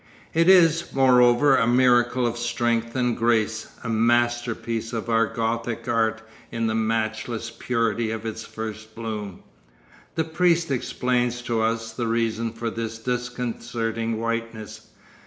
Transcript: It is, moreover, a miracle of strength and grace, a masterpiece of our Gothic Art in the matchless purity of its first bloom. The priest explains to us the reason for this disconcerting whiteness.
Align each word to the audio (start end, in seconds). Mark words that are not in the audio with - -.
It 0.33 0.49
is, 0.49 0.95
moreover, 0.95 1.55
a 1.55 1.67
miracle 1.67 2.25
of 2.25 2.35
strength 2.35 2.95
and 2.95 3.15
grace, 3.15 3.67
a 3.83 3.89
masterpiece 3.89 4.93
of 4.93 5.09
our 5.11 5.27
Gothic 5.27 5.87
Art 5.87 6.23
in 6.51 6.65
the 6.65 6.73
matchless 6.73 7.51
purity 7.51 8.09
of 8.09 8.25
its 8.25 8.43
first 8.43 8.95
bloom. 8.95 9.43
The 10.15 10.23
priest 10.23 10.71
explains 10.71 11.43
to 11.43 11.61
us 11.61 11.93
the 11.93 12.07
reason 12.07 12.51
for 12.51 12.71
this 12.71 12.97
disconcerting 12.97 14.19
whiteness. 14.19 14.87